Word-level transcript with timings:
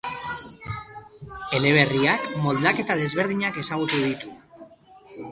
Eleberriak 1.57 2.25
moldaketa 2.45 2.95
desberdinak 3.01 3.59
ezagutu 3.65 3.99
ditu. 4.07 4.33